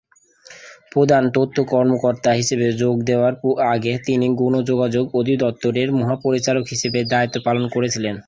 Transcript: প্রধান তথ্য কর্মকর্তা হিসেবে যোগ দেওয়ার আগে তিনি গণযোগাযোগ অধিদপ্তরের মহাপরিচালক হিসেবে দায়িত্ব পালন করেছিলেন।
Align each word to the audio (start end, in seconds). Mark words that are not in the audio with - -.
প্রধান 0.91 1.23
তথ্য 1.33 1.57
কর্মকর্তা 1.71 2.31
হিসেবে 2.33 2.67
যোগ 2.81 2.95
দেওয়ার 3.03 3.33
আগে 3.73 3.93
তিনি 4.07 4.27
গণযোগাযোগ 4.39 5.05
অধিদপ্তরের 5.19 5.89
মহাপরিচালক 5.99 6.65
হিসেবে 6.73 6.99
দায়িত্ব 7.11 7.37
পালন 7.47 7.65
করেছিলেন। 7.75 8.15